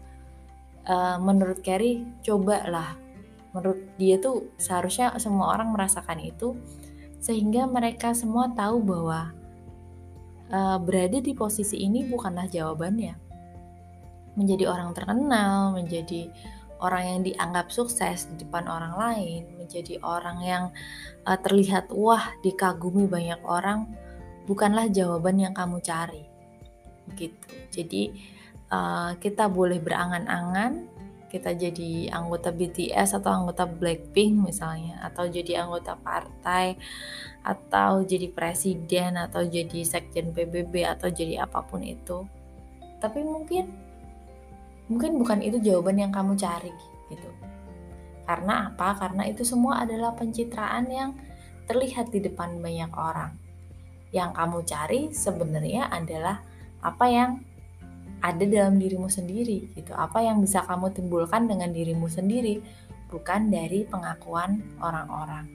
Uh, 0.88 1.20
menurut 1.20 1.60
Carrie 1.60 2.08
cobalah. 2.24 2.96
Menurut 3.52 3.92
dia 4.00 4.16
tuh 4.16 4.56
seharusnya 4.56 5.12
semua 5.20 5.52
orang 5.52 5.68
merasakan 5.72 6.16
itu 6.24 6.56
sehingga 7.20 7.68
mereka 7.68 8.16
semua 8.16 8.48
tahu 8.56 8.80
bahwa 8.80 9.36
uh, 10.48 10.78
berada 10.80 11.20
di 11.20 11.36
posisi 11.36 11.84
ini 11.84 12.08
bukanlah 12.08 12.48
jawabannya. 12.48 13.14
Menjadi 14.38 14.64
orang 14.70 14.96
terkenal 14.96 15.76
menjadi 15.76 16.32
orang 16.78 17.04
yang 17.04 17.20
dianggap 17.26 17.74
sukses 17.74 18.30
di 18.30 18.46
depan 18.46 18.70
orang 18.70 18.94
lain 18.94 19.42
menjadi 19.58 19.98
orang 20.00 20.38
yang 20.40 20.64
uh, 21.26 21.36
terlihat 21.36 21.90
wah 21.90 22.32
dikagumi 22.40 23.10
banyak 23.10 23.42
orang 23.44 23.90
bukanlah 24.48 24.88
jawaban 24.88 25.36
yang 25.36 25.52
kamu 25.52 25.82
cari. 25.84 26.24
Gitu 27.12 27.48
jadi 27.72 28.12
uh, 28.72 29.16
kita 29.20 29.48
boleh 29.48 29.80
berangan-angan 29.80 30.98
kita 31.28 31.52
jadi 31.52 32.08
anggota 32.08 32.48
BTS 32.48 33.20
atau 33.20 33.28
anggota 33.28 33.68
Blackpink 33.68 34.48
misalnya 34.48 34.96
atau 35.04 35.28
jadi 35.28 35.60
anggota 35.60 35.92
partai 36.00 36.80
atau 37.44 38.00
jadi 38.00 38.32
presiden 38.32 39.20
atau 39.20 39.44
jadi 39.44 39.84
sekjen 39.84 40.32
PBB 40.32 40.88
atau 40.88 41.12
jadi 41.12 41.44
apa 41.44 41.60
pun 41.68 41.84
itu. 41.84 42.24
Tapi 42.98 43.20
mungkin 43.22 43.68
mungkin 44.88 45.20
bukan 45.20 45.44
itu 45.44 45.60
jawaban 45.60 46.00
yang 46.00 46.12
kamu 46.12 46.32
cari 46.40 46.72
gitu. 47.12 47.28
Karena 48.24 48.72
apa? 48.72 48.96
Karena 48.96 49.28
itu 49.28 49.44
semua 49.44 49.84
adalah 49.84 50.16
pencitraan 50.16 50.88
yang 50.88 51.10
terlihat 51.68 52.08
di 52.08 52.24
depan 52.24 52.56
banyak 52.64 52.92
orang. 52.96 53.36
Yang 54.16 54.30
kamu 54.32 54.58
cari 54.64 55.00
sebenarnya 55.12 55.92
adalah 55.92 56.40
apa 56.80 57.04
yang 57.12 57.44
ada 58.18 58.42
dalam 58.42 58.78
dirimu 58.82 59.06
sendiri 59.06 59.70
gitu. 59.78 59.94
Apa 59.94 60.22
yang 60.22 60.42
bisa 60.42 60.66
kamu 60.66 60.90
timbulkan 60.90 61.46
dengan 61.46 61.70
dirimu 61.70 62.10
sendiri 62.10 62.58
bukan 63.08 63.48
dari 63.48 63.86
pengakuan 63.86 64.62
orang-orang. 64.82 65.46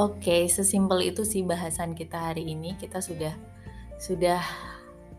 Oke, 0.00 0.48
sesimpel 0.48 1.12
itu 1.12 1.28
sih 1.28 1.44
bahasan 1.44 1.92
kita 1.92 2.32
hari 2.32 2.56
ini. 2.56 2.72
Kita 2.80 3.04
sudah 3.04 3.36
sudah 4.00 4.40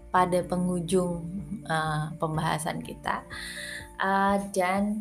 pada 0.10 0.42
penghujung 0.42 1.22
uh, 1.70 2.10
pembahasan 2.18 2.82
kita, 2.82 3.22
uh, 4.02 4.42
dan 4.50 4.98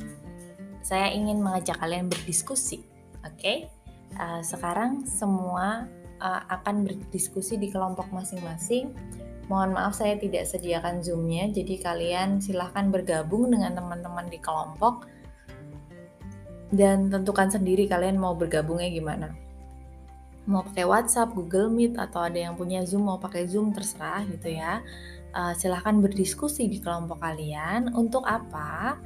saya 0.85 1.09
ingin 1.17 1.41
mengajak 1.41 1.81
kalian 1.81 2.13
berdiskusi 2.13 2.90
Oke, 3.21 3.37
okay? 3.37 3.59
uh, 4.17 4.41
sekarang 4.41 5.05
semua 5.05 5.85
uh, 6.21 6.43
akan 6.49 6.89
berdiskusi 6.89 7.61
di 7.61 7.69
kelompok 7.69 8.09
masing-masing. 8.13 8.93
Mohon 9.51 9.77
maaf 9.77 9.99
saya 9.99 10.15
tidak 10.15 10.47
sediakan 10.47 11.03
zoomnya, 11.03 11.51
jadi 11.51 11.75
kalian 11.83 12.39
silahkan 12.39 12.87
bergabung 12.89 13.51
dengan 13.51 13.75
teman-teman 13.75 14.31
di 14.31 14.39
kelompok 14.39 15.11
dan 16.71 17.11
tentukan 17.11 17.51
sendiri 17.51 17.91
kalian 17.91 18.15
mau 18.15 18.39
bergabungnya 18.39 18.89
gimana. 18.95 19.35
Mau 20.47 20.63
pakai 20.65 20.87
WhatsApp, 20.87 21.35
Google 21.35 21.69
Meet, 21.69 21.99
atau 21.99 22.25
ada 22.25 22.39
yang 22.39 22.55
punya 22.55 22.87
Zoom 22.87 23.11
mau 23.11 23.19
pakai 23.19 23.45
Zoom 23.51 23.75
terserah 23.75 24.25
gitu 24.31 24.55
ya. 24.55 24.81
Uh, 25.31 25.55
silahkan 25.55 25.99
berdiskusi 25.99 26.67
di 26.67 26.79
kelompok 26.79 27.23
kalian. 27.23 27.93
Untuk 27.95 28.23
apa? 28.27 28.99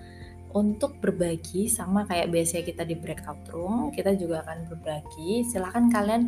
Untuk 0.55 1.03
berbagi 1.03 1.67
sama 1.67 2.07
kayak 2.07 2.31
biasanya 2.31 2.65
kita 2.65 2.83
di 2.87 2.95
breakout 2.95 3.43
room, 3.51 3.91
kita 3.91 4.15
juga 4.15 4.47
akan 4.47 4.71
berbagi. 4.71 5.43
Silahkan 5.43 5.91
kalian 5.91 6.23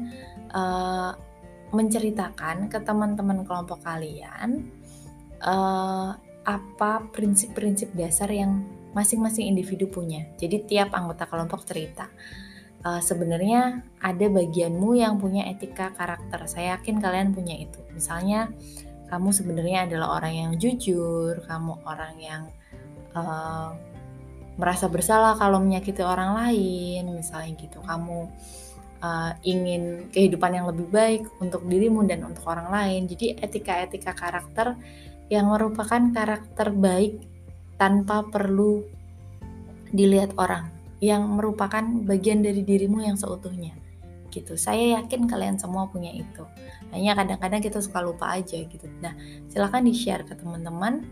uh, 0.50 1.14
menceritakan 1.70 2.66
ke 2.66 2.82
teman-teman 2.82 3.46
kelompok 3.46 3.86
kalian 3.86 4.66
uh, 5.46 6.18
apa 6.42 7.06
prinsip-prinsip 7.14 7.94
dasar 7.94 8.30
yang 8.30 8.66
masing-masing 8.98 9.46
individu 9.46 9.86
punya. 9.86 10.26
Jadi 10.34 10.66
tiap 10.66 10.90
anggota 10.90 11.30
kelompok 11.30 11.62
cerita. 11.62 12.10
Uh, 12.86 13.02
sebenarnya 13.02 13.82
ada 13.98 14.26
bagianmu 14.30 14.94
yang 14.98 15.18
punya 15.22 15.46
etika 15.46 15.94
karakter. 15.94 16.50
Saya 16.50 16.78
yakin 16.78 16.98
kalian 16.98 17.30
punya 17.30 17.54
itu. 17.58 17.78
Misalnya 17.94 18.50
kamu 19.06 19.30
sebenarnya 19.30 19.86
adalah 19.86 20.18
orang 20.18 20.34
yang 20.34 20.52
jujur, 20.58 21.42
kamu 21.46 21.78
orang 21.86 22.14
yang 22.18 22.42
uh, 23.14 23.74
merasa 24.56 24.88
bersalah 24.88 25.36
kalau 25.36 25.60
menyakiti 25.60 26.00
orang 26.00 26.32
lain, 26.32 27.12
misalnya 27.12 27.52
gitu. 27.60 27.78
Kamu 27.84 28.18
uh, 29.04 29.32
ingin 29.44 30.08
kehidupan 30.10 30.52
yang 30.56 30.66
lebih 30.68 30.88
baik 30.88 31.22
untuk 31.40 31.64
dirimu 31.68 32.04
dan 32.08 32.24
untuk 32.24 32.44
orang 32.48 32.72
lain. 32.72 33.04
Jadi 33.08 33.36
etika-etika 33.36 34.16
karakter 34.16 34.76
yang 35.28 35.50
merupakan 35.50 36.00
karakter 36.14 36.72
baik 36.72 37.20
tanpa 37.76 38.24
perlu 38.24 38.80
dilihat 39.92 40.34
orang, 40.40 40.72
yang 40.98 41.28
merupakan 41.28 41.84
bagian 42.08 42.40
dari 42.40 42.64
dirimu 42.64 43.04
yang 43.04 43.20
seutuhnya. 43.20 43.76
Gitu. 44.32 44.56
Saya 44.60 45.00
yakin 45.00 45.28
kalian 45.28 45.56
semua 45.56 45.88
punya 45.88 46.12
itu. 46.12 46.44
Hanya 46.92 47.16
kadang-kadang 47.16 47.60
kita 47.60 47.80
suka 47.80 48.04
lupa 48.04 48.36
aja 48.36 48.56
gitu. 48.56 48.84
Nah, 49.00 49.16
silahkan 49.48 49.80
di-share 49.80 50.24
ke 50.28 50.36
teman-teman 50.36 51.04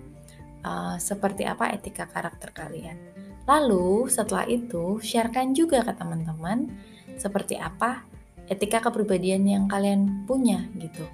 uh, 0.64 0.96
seperti 1.00 1.48
apa 1.48 1.72
etika 1.72 2.04
karakter 2.04 2.52
kalian. 2.52 2.96
Lalu 3.44 4.08
setelah 4.08 4.48
itu 4.48 5.00
sharekan 5.04 5.52
juga 5.52 5.84
ke 5.84 5.92
teman-teman 5.92 6.72
seperti 7.20 7.60
apa 7.60 8.04
etika 8.48 8.80
kepribadian 8.84 9.44
yang 9.44 9.64
kalian 9.68 10.24
punya 10.28 10.68
gitu. 10.76 11.04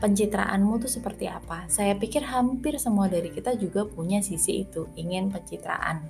Pencitraanmu 0.00 0.80
tuh 0.80 0.88
seperti 0.88 1.28
apa? 1.28 1.68
Saya 1.68 1.92
pikir 1.92 2.24
hampir 2.24 2.80
semua 2.80 3.04
dari 3.04 3.28
kita 3.28 3.52
juga 3.60 3.84
punya 3.84 4.24
sisi 4.24 4.64
itu, 4.64 4.88
ingin 4.96 5.28
pencitraan, 5.28 6.08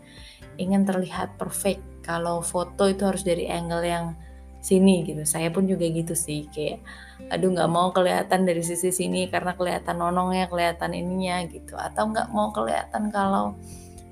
ingin 0.62 0.86
terlihat 0.86 1.34
perfect. 1.34 1.82
Kalau 2.06 2.38
foto 2.38 2.86
itu 2.86 3.02
harus 3.02 3.26
dari 3.26 3.50
angle 3.50 3.82
yang 3.82 4.14
sini 4.62 5.02
gitu. 5.02 5.26
Saya 5.26 5.50
pun 5.50 5.66
juga 5.66 5.90
gitu 5.90 6.14
sih, 6.14 6.46
kayak 6.54 6.86
aduh 7.34 7.50
nggak 7.50 7.66
mau 7.66 7.90
kelihatan 7.90 8.46
dari 8.46 8.62
sisi 8.62 8.94
sini 8.94 9.26
karena 9.26 9.58
kelihatan 9.58 9.98
nonongnya, 9.98 10.46
kelihatan 10.46 10.94
ininya 10.94 11.42
gitu. 11.50 11.74
Atau 11.74 12.14
nggak 12.14 12.30
mau 12.30 12.54
kelihatan 12.54 13.10
kalau 13.10 13.58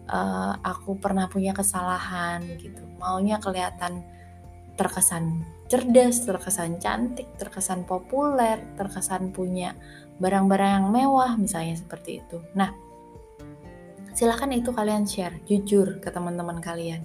uh, 0.08 0.56
aku 0.64 0.96
pernah 0.98 1.28
punya 1.28 1.52
kesalahan 1.52 2.42
gitu. 2.58 2.82
Maunya 2.98 3.38
kelihatan 3.38 4.02
terkesan 4.74 5.44
cerdas 5.68 6.24
terkesan 6.24 6.80
cantik 6.80 7.28
terkesan 7.36 7.84
populer 7.84 8.62
terkesan 8.78 9.34
punya 9.34 9.76
barang-barang 10.16 10.80
yang 10.80 10.86
mewah 10.88 11.36
misalnya 11.36 11.76
seperti 11.76 12.24
itu. 12.24 12.40
Nah 12.56 12.72
silahkan 14.16 14.50
itu 14.50 14.74
kalian 14.74 15.06
share 15.06 15.38
jujur 15.46 16.02
ke 16.02 16.08
teman-teman 16.10 16.58
kalian. 16.58 17.04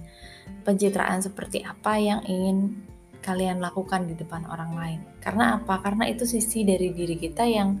Pencitraan 0.66 1.20
seperti 1.20 1.62
apa 1.62 1.94
yang 2.00 2.20
ingin 2.26 2.84
kalian 3.20 3.60
lakukan 3.60 4.08
di 4.08 4.16
depan 4.16 4.44
orang 4.48 4.72
lain? 4.74 5.00
Karena 5.20 5.60
apa? 5.60 5.80
Karena 5.84 6.08
itu 6.08 6.24
sisi 6.24 6.64
dari 6.64 6.90
diri 6.90 7.16
kita 7.16 7.44
yang 7.44 7.78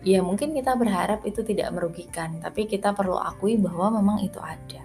ya 0.00 0.24
mungkin 0.24 0.56
kita 0.56 0.76
berharap 0.76 1.24
itu 1.28 1.44
tidak 1.44 1.72
merugikan, 1.76 2.40
tapi 2.40 2.64
kita 2.64 2.96
perlu 2.96 3.20
akui 3.20 3.60
bahwa 3.60 4.00
memang 4.00 4.24
itu 4.24 4.40
ada. 4.40 4.82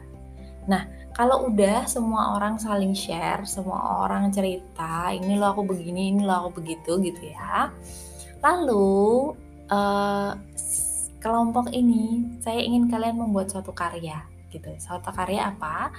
Nah, 0.65 0.83
kalau 1.15 1.47
udah 1.47 1.87
semua 1.87 2.35
orang 2.35 2.59
saling 2.59 2.91
share, 2.91 3.47
semua 3.47 4.03
orang 4.03 4.33
cerita, 4.33 5.13
ini 5.15 5.39
lo 5.39 5.53
aku 5.55 5.63
begini, 5.63 6.11
ini 6.11 6.21
lo 6.25 6.45
aku 6.45 6.59
begitu 6.59 6.99
gitu 6.99 7.31
ya. 7.31 7.71
Lalu 8.43 9.31
uh, 9.71 10.31
kelompok 11.23 11.71
ini 11.71 12.35
saya 12.43 12.59
ingin 12.61 12.91
kalian 12.91 13.17
membuat 13.17 13.53
suatu 13.53 13.71
karya 13.71 14.25
gitu. 14.51 14.69
Suatu 14.81 15.09
karya 15.15 15.53
apa? 15.53 15.93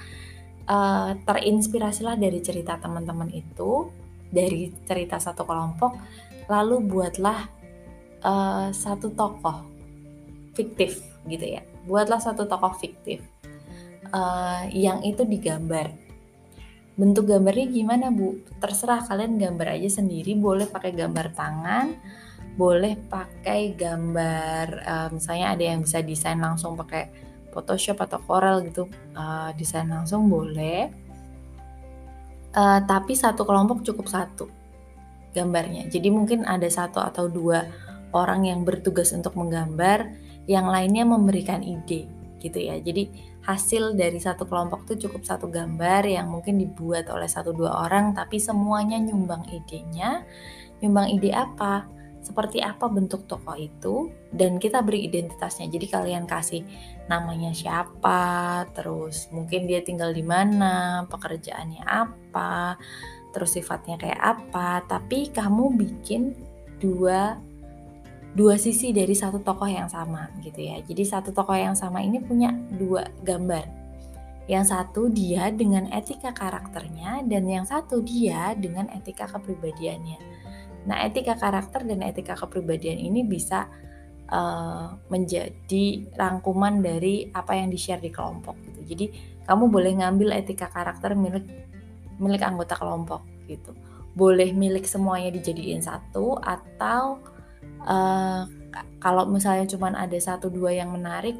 Uh, 0.67 1.15
terinspirasilah 1.23 2.19
dari 2.19 2.43
cerita 2.43 2.75
teman-teman 2.75 3.31
itu, 3.31 3.87
dari 4.27 4.69
cerita 4.83 5.15
satu 5.15 5.47
kelompok, 5.47 5.95
lalu 6.51 6.83
buatlah 6.83 7.56
uh, 8.23 8.69
satu 8.71 9.11
tokoh 9.13 9.65
fiktif 10.53 11.01
gitu 11.29 11.45
ya. 11.45 11.61
Buatlah 11.85 12.21
satu 12.21 12.47
tokoh 12.47 12.73
fiktif 12.77 13.21
uh, 14.13 14.65
yang 14.71 15.03
itu 15.03 15.25
digambar. 15.27 15.91
Bentuk 16.97 17.29
gambarnya 17.29 17.69
gimana 17.69 18.09
bu? 18.09 18.41
Terserah 18.57 19.05
kalian 19.05 19.37
gambar 19.37 19.77
aja 19.77 20.01
sendiri. 20.01 20.33
Boleh 20.33 20.65
pakai 20.65 20.97
gambar 20.97 21.29
tangan 21.37 21.87
boleh 22.57 22.97
pakai 23.05 23.77
gambar 23.77 24.65
uh, 24.81 25.07
misalnya 25.13 25.53
ada 25.53 25.63
yang 25.63 25.85
bisa 25.85 26.01
desain 26.01 26.41
langsung 26.41 26.73
pakai 26.73 27.29
Photoshop 27.53 28.01
atau 28.01 28.17
Corel 28.21 28.65
gitu. 28.65 28.89
Uh, 29.13 29.53
desain 29.53 29.85
langsung 29.85 30.25
boleh. 30.25 30.89
Uh, 32.57 32.81
tapi 32.89 33.13
satu 33.13 33.45
kelompok 33.45 33.85
cukup 33.85 34.09
satu 34.09 34.45
gambarnya. 35.37 35.85
Jadi 35.89 36.09
mungkin 36.09 36.49
ada 36.49 36.65
satu 36.65 36.97
atau 36.97 37.29
dua 37.29 37.61
orang 38.25 38.49
yang 38.49 38.65
bertugas 38.65 39.13
untuk 39.13 39.37
menggambar 39.37 40.09
yang 40.49 40.65
lainnya 40.65 41.03
memberikan 41.05 41.61
ide 41.61 42.09
gitu 42.41 42.57
ya. 42.57 42.77
Jadi 42.81 43.09
hasil 43.43 43.95
dari 43.95 44.19
satu 44.19 44.43
kelompok 44.43 44.87
itu 44.89 45.07
cukup 45.07 45.23
satu 45.23 45.47
gambar 45.47 46.03
yang 46.05 46.27
mungkin 46.27 46.59
dibuat 46.59 47.07
oleh 47.07 47.27
satu 47.29 47.55
dua 47.55 47.87
orang 47.87 48.11
tapi 48.11 48.41
semuanya 48.41 48.97
nyumbang 48.99 49.45
idenya. 49.49 50.25
Nyumbang 50.83 51.07
ide 51.17 51.31
apa? 51.33 51.87
Seperti 52.21 52.59
apa 52.59 52.91
bentuk 52.91 53.23
toko 53.23 53.55
itu? 53.55 54.11
Dan 54.35 54.59
kita 54.59 54.83
beri 54.83 55.07
identitasnya. 55.07 55.71
Jadi 55.71 55.87
kalian 55.87 56.27
kasih 56.27 56.67
namanya 57.07 57.55
siapa, 57.55 58.67
terus 58.75 59.31
mungkin 59.31 59.63
dia 59.63 59.79
tinggal 59.79 60.11
di 60.11 60.27
mana, 60.27 61.07
pekerjaannya 61.07 61.87
apa, 61.87 62.75
terus 63.31 63.55
sifatnya 63.55 63.95
kayak 63.95 64.19
apa, 64.19 64.83
tapi 64.91 65.31
kamu 65.31 65.79
bikin 65.79 66.35
dua 66.83 67.39
dua 68.37 68.53
sisi 68.61 68.93
dari 68.93 69.17
satu 69.17 69.41
tokoh 69.41 69.65
yang 69.65 69.89
sama 69.89 70.29
gitu 70.45 70.61
ya. 70.61 70.77
Jadi 70.85 71.01
satu 71.01 71.33
tokoh 71.33 71.57
yang 71.57 71.73
sama 71.73 72.05
ini 72.05 72.21
punya 72.21 72.53
dua 72.53 73.09
gambar. 73.25 73.65
Yang 74.45 74.77
satu 74.77 75.09
dia 75.09 75.49
dengan 75.49 75.89
etika 75.89 76.29
karakternya 76.37 77.25
dan 77.25 77.49
yang 77.49 77.65
satu 77.65 78.05
dia 78.05 78.53
dengan 78.53 78.93
etika 78.93 79.25
kepribadiannya. 79.25 80.21
Nah, 80.85 81.03
etika 81.03 81.35
karakter 81.35 81.83
dan 81.83 81.99
etika 82.05 82.37
kepribadian 82.37 82.95
ini 82.95 83.27
bisa 83.27 83.67
uh, 84.31 84.95
menjadi 85.11 86.07
rangkuman 86.15 86.79
dari 86.79 87.27
apa 87.33 87.59
yang 87.59 87.67
di-share 87.73 87.99
di 87.99 88.07
kelompok 88.07 88.55
gitu. 88.63 88.95
Jadi, 88.95 89.05
kamu 89.43 89.67
boleh 89.67 89.99
ngambil 89.99 90.31
etika 90.31 90.71
karakter 90.71 91.11
milik 91.11 91.43
milik 92.21 92.39
anggota 92.39 92.79
kelompok 92.79 93.25
gitu. 93.51 93.75
Boleh 94.15 94.55
milik 94.55 94.87
semuanya 94.87 95.27
dijadiin 95.35 95.83
satu 95.83 96.39
atau 96.39 97.19
uh, 97.85 98.47
kalau 98.97 99.23
misalnya 99.29 99.65
cuma 99.69 99.93
ada 99.93 100.17
satu 100.17 100.49
dua 100.49 100.73
yang 100.73 100.93
menarik, 100.93 101.37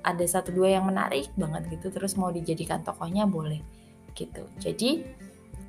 ada 0.00 0.24
satu 0.24 0.52
dua 0.52 0.80
yang 0.80 0.88
menarik 0.88 1.28
banget 1.36 1.68
gitu 1.76 1.92
terus 1.92 2.16
mau 2.16 2.32
dijadikan 2.32 2.80
tokohnya 2.80 3.28
boleh 3.28 3.60
gitu. 4.16 4.48
Jadi 4.56 5.04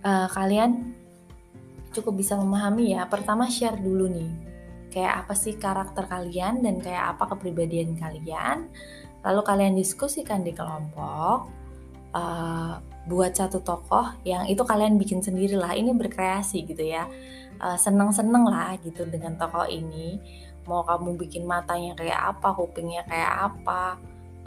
uh, 0.07 0.27
kalian 0.31 0.95
cukup 1.91 2.23
bisa 2.23 2.39
memahami 2.39 2.95
ya. 2.95 3.03
Pertama 3.07 3.51
share 3.51 3.75
dulu 3.75 4.07
nih, 4.07 4.31
kayak 4.93 5.27
apa 5.27 5.33
sih 5.35 5.59
karakter 5.59 6.07
kalian 6.07 6.63
dan 6.63 6.79
kayak 6.79 7.17
apa 7.17 7.35
kepribadian 7.35 7.99
kalian. 7.99 8.71
Lalu 9.27 9.41
kalian 9.43 9.73
diskusikan 9.75 10.45
di 10.47 10.55
kelompok, 10.55 11.51
uh, 12.15 12.79
buat 13.07 13.31
satu 13.33 13.63
tokoh 13.63 14.19
yang 14.27 14.45
itu 14.51 14.61
kalian 14.61 14.99
bikin 14.99 15.23
sendiri 15.23 15.55
lah. 15.55 15.73
Ini 15.73 15.95
berkreasi 15.95 16.67
gitu 16.67 16.83
ya, 16.83 17.07
uh, 17.63 17.79
seneng-seneng 17.79 18.43
lah 18.45 18.75
gitu 18.83 19.07
dengan 19.07 19.39
tokoh 19.39 19.65
ini. 19.65 20.19
Mau 20.67 20.83
kamu 20.83 21.15
bikin 21.15 21.47
matanya 21.47 21.95
kayak 21.95 22.19
apa, 22.35 22.51
kupingnya 22.51 23.07
kayak 23.07 23.55
apa, 23.55 23.95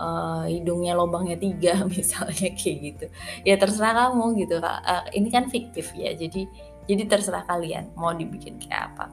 uh, 0.01 0.45
hidungnya 0.49 0.97
lubangnya 0.97 1.37
tiga 1.37 1.85
misalnya 1.93 2.51
kayak 2.57 2.77
gitu 2.81 3.07
ya 3.45 3.61
terserah 3.61 4.09
kamu 4.09 4.49
gitu 4.49 4.57
uh, 4.59 5.05
ini 5.13 5.29
kan 5.29 5.47
fiktif 5.53 5.93
ya 5.93 6.17
jadi 6.17 6.49
jadi 6.89 7.03
terserah 7.07 7.45
kalian 7.45 7.93
mau 7.95 8.17
dibikin 8.17 8.57
kayak 8.59 8.91
apa 8.97 9.07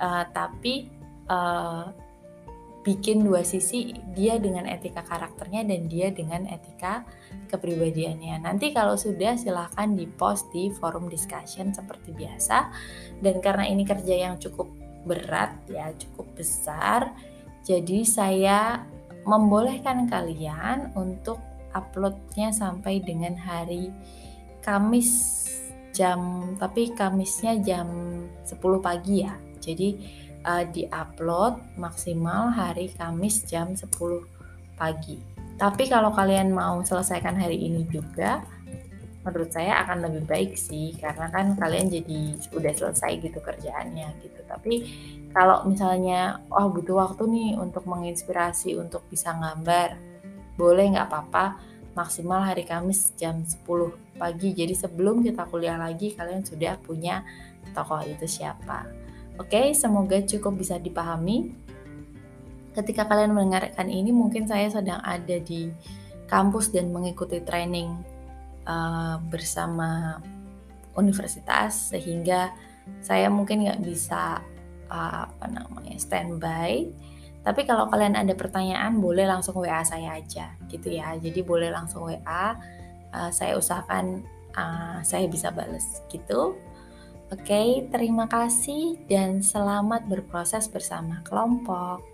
uh, 0.00 0.24
tapi 0.32 0.88
uh, 1.28 1.92
bikin 2.82 3.22
dua 3.22 3.46
sisi 3.46 3.94
dia 4.10 4.42
dengan 4.42 4.66
etika 4.66 5.06
karakternya 5.06 5.62
dan 5.62 5.86
dia 5.86 6.10
dengan 6.10 6.46
etika 6.50 7.06
kepribadiannya 7.46 8.42
nanti 8.42 8.74
kalau 8.74 8.98
sudah 8.98 9.38
silahkan 9.38 9.94
di 9.94 10.10
post 10.10 10.50
di 10.50 10.70
forum 10.74 11.06
discussion 11.06 11.70
seperti 11.70 12.10
biasa 12.10 12.74
dan 13.22 13.38
karena 13.38 13.70
ini 13.70 13.86
kerja 13.86 14.26
yang 14.28 14.34
cukup 14.42 14.66
berat 15.06 15.54
ya 15.70 15.94
cukup 15.94 16.26
besar 16.34 17.14
jadi 17.62 18.02
saya 18.02 18.82
membolehkan 19.22 20.10
kalian 20.10 20.90
untuk 20.98 21.38
uploadnya 21.72 22.50
sampai 22.50 22.98
dengan 23.02 23.38
hari 23.38 23.90
Kamis 24.62 25.10
jam 25.90 26.52
tapi 26.58 26.94
Kamisnya 26.94 27.58
jam 27.62 27.88
10 28.46 28.58
pagi 28.78 29.26
ya. 29.26 29.34
Jadi 29.62 29.98
uh, 30.44 30.64
di-upload 30.68 31.58
maksimal 31.78 32.50
hari 32.52 32.90
Kamis 32.94 33.46
jam 33.46 33.74
10 33.74 33.88
pagi. 34.76 35.18
Tapi 35.56 35.86
kalau 35.86 36.10
kalian 36.10 36.50
mau 36.50 36.82
selesaikan 36.82 37.38
hari 37.38 37.60
ini 37.70 37.86
juga, 37.86 38.42
menurut 39.22 39.54
saya 39.54 39.86
akan 39.86 40.10
lebih 40.10 40.22
baik 40.26 40.52
sih 40.58 40.98
karena 40.98 41.30
kan 41.30 41.54
kalian 41.54 41.86
jadi 41.86 42.34
udah 42.50 42.72
selesai 42.74 43.22
gitu 43.22 43.38
kerjaannya 43.38 44.08
gitu. 44.18 44.40
Tapi 44.50 44.74
kalau 45.30 45.62
misalnya 45.64 46.42
oh 46.50 46.68
butuh 46.74 46.98
waktu 46.98 47.22
nih 47.30 47.50
untuk 47.56 47.86
menginspirasi 47.86 48.74
untuk 48.74 49.06
bisa 49.06 49.30
gambar, 49.38 49.94
boleh 50.58 50.98
nggak 50.98 51.06
apa-apa 51.06 51.62
maksimal 51.94 52.42
hari 52.42 52.66
Kamis 52.66 53.14
jam 53.14 53.46
10 53.46 54.18
pagi. 54.18 54.50
Jadi 54.56 54.74
sebelum 54.74 55.22
kita 55.22 55.46
kuliah 55.46 55.78
lagi 55.78 56.12
kalian 56.16 56.42
sudah 56.42 56.74
punya 56.82 57.22
tokoh 57.70 58.02
itu 58.02 58.26
siapa. 58.26 59.01
Oke, 59.42 59.74
semoga 59.74 60.22
cukup 60.22 60.62
bisa 60.62 60.78
dipahami. 60.78 61.50
Ketika 62.72 63.10
kalian 63.10 63.34
mendengarkan 63.34 63.90
ini 63.90 64.14
mungkin 64.14 64.46
saya 64.46 64.70
sedang 64.70 65.02
ada 65.02 65.36
di 65.42 65.68
kampus 66.30 66.70
dan 66.70 66.94
mengikuti 66.94 67.42
training 67.42 67.92
uh, 68.64 69.18
bersama 69.28 70.22
universitas 70.94 71.90
sehingga 71.92 72.54
saya 73.02 73.28
mungkin 73.28 73.66
nggak 73.66 73.82
bisa 73.82 74.40
uh, 74.88 75.26
apa 75.28 75.46
namanya 75.50 75.98
standby 76.00 76.88
tapi 77.42 77.66
kalau 77.66 77.90
kalian 77.90 78.14
ada 78.14 78.38
pertanyaan 78.38 79.02
boleh 79.02 79.26
langsung 79.26 79.58
WA 79.58 79.82
saya 79.82 80.14
aja 80.14 80.54
gitu 80.70 80.94
ya. 80.94 81.18
Jadi 81.18 81.42
boleh 81.42 81.74
langsung 81.74 82.06
WA. 82.06 82.54
Uh, 83.12 83.28
eh, 83.28 83.30
saya 83.34 83.58
usahakan 83.58 84.22
uh, 84.54 85.02
saya 85.02 85.26
bisa 85.26 85.50
bales 85.50 86.00
gitu. 86.06 86.54
Oke, 87.32 87.88
terima 87.88 88.28
kasih 88.28 89.00
dan 89.08 89.40
selamat 89.40 90.04
berproses 90.04 90.68
bersama 90.68 91.24
kelompok. 91.24 92.04